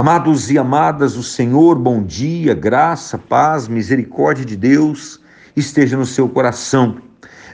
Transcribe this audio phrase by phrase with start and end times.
[0.00, 5.20] Amados e amadas, o Senhor, bom dia, graça, paz, misericórdia de Deus
[5.54, 6.96] esteja no seu coração.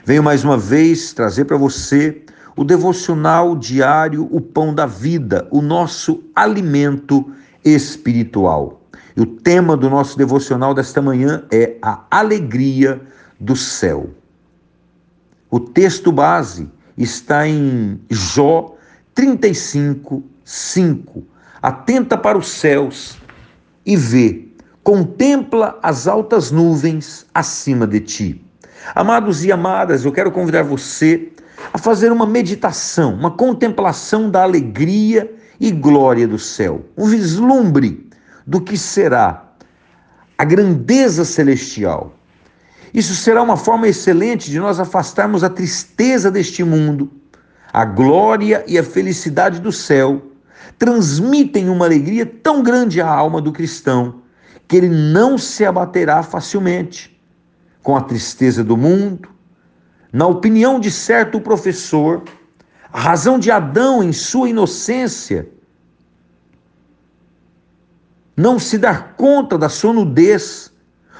[0.05, 2.23] Venho mais uma vez trazer para você
[2.55, 7.29] o devocional diário, o pão da vida, o nosso alimento
[7.65, 8.81] espiritual.
[9.17, 13.01] E o tema do nosso devocional desta manhã é a alegria
[13.37, 14.11] do céu.
[15.51, 18.73] O texto base está em Jó
[19.13, 23.17] 35, 5 atenta para os céus
[23.85, 24.47] e vê,
[24.83, 28.45] contempla as altas nuvens acima de ti.
[28.95, 31.29] Amados e amadas, eu quero convidar você
[31.73, 38.09] a fazer uma meditação, uma contemplação da alegria e glória do céu, um vislumbre
[38.45, 39.43] do que será
[40.37, 42.13] a grandeza celestial.
[42.93, 47.11] Isso será uma forma excelente de nós afastarmos a tristeza deste mundo,
[47.73, 50.21] a glória e a felicidade do céu
[50.77, 54.21] transmitem uma alegria tão grande à alma do cristão
[54.67, 57.19] que ele não se abaterá facilmente
[57.81, 59.29] com a tristeza do mundo.
[60.11, 62.23] Na opinião de certo professor,
[62.91, 65.47] a razão de Adão em sua inocência
[68.35, 70.71] não se dar conta da sua nudez,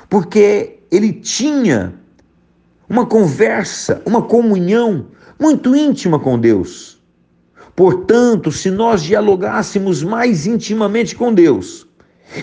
[0.09, 1.93] porque ele tinha
[2.87, 5.07] uma conversa, uma comunhão
[5.39, 6.96] muito íntima com Deus.
[7.77, 11.87] Portanto, se nós dialogássemos mais intimamente com Deus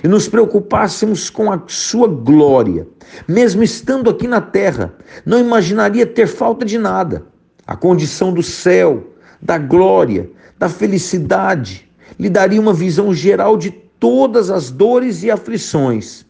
[0.04, 2.86] e nos preocupássemos com a sua glória,
[3.26, 4.94] mesmo estando aqui na terra,
[5.26, 7.26] não imaginaria ter falta de nada.
[7.66, 9.12] A condição do céu,
[9.42, 16.24] da glória, da felicidade, lhe daria uma visão geral de todas as dores e aflições.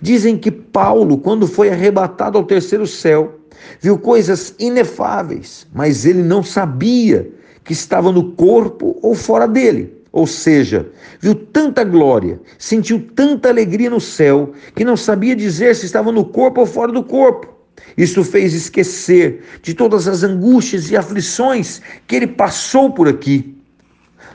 [0.00, 3.38] Dizem que Paulo, quando foi arrebatado ao terceiro céu,
[3.82, 9.92] viu coisas inefáveis, mas ele não sabia que estava no corpo ou fora dele.
[10.12, 15.84] Ou seja, viu tanta glória, sentiu tanta alegria no céu, que não sabia dizer se
[15.84, 17.54] estava no corpo ou fora do corpo.
[17.98, 23.58] Isso fez esquecer de todas as angústias e aflições que ele passou por aqui.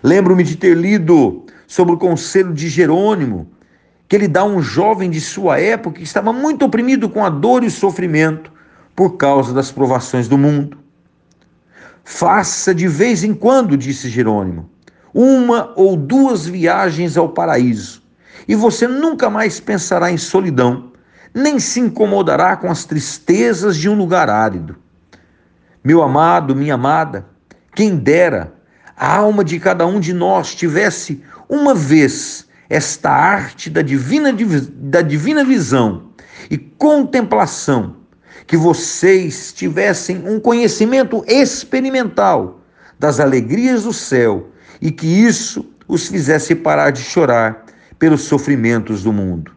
[0.03, 3.49] Lembro-me de ter lido sobre o conselho de Jerônimo,
[4.07, 7.29] que ele dá a um jovem de sua época que estava muito oprimido com a
[7.29, 8.51] dor e o sofrimento
[8.95, 10.77] por causa das provações do mundo.
[12.03, 14.69] Faça de vez em quando, disse Jerônimo,
[15.13, 18.01] uma ou duas viagens ao paraíso,
[18.47, 20.91] e você nunca mais pensará em solidão,
[21.33, 24.75] nem se incomodará com as tristezas de um lugar árido.
[25.83, 27.25] Meu amado, minha amada,
[27.73, 28.53] quem dera
[28.95, 34.33] a alma de cada um de nós tivesse uma vez esta arte da divina,
[34.75, 36.09] da divina visão
[36.49, 38.00] e contemplação
[38.51, 42.59] que vocês tivessem um conhecimento experimental
[42.99, 44.49] das alegrias do céu
[44.81, 47.63] e que isso os fizesse parar de chorar
[47.97, 49.53] pelos sofrimentos do mundo.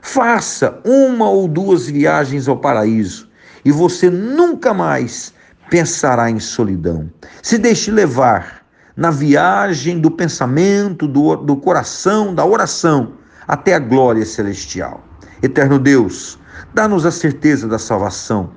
[0.00, 3.28] Faça uma ou duas viagens ao paraíso
[3.64, 5.34] e você nunca mais
[5.68, 7.10] pensará em solidão.
[7.42, 8.64] Se deixe levar
[8.96, 13.14] na viagem do pensamento, do, do coração, da oração,
[13.48, 15.02] até a glória celestial.
[15.42, 16.38] Eterno Deus,
[16.74, 18.50] Dá-nos a certeza da salvação.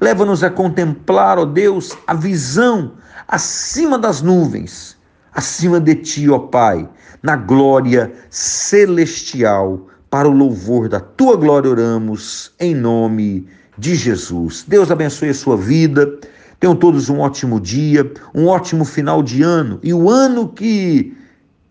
[0.00, 2.92] Leva-nos a contemplar, ó Deus, a visão
[3.28, 4.96] acima das nuvens,
[5.32, 6.88] acima de ti, ó Pai,
[7.22, 9.88] na glória celestial.
[10.10, 14.64] Para o louvor da tua glória oramos, em nome de Jesus.
[14.66, 16.18] Deus abençoe a sua vida.
[16.60, 21.16] Tenham todos um ótimo dia, um ótimo final de ano e o ano que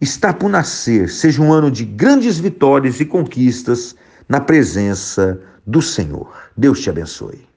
[0.01, 3.95] está por nascer seja um ano de grandes vitórias e conquistas
[4.27, 6.51] na presença do Senhor.
[6.55, 7.52] Deus te abençoe.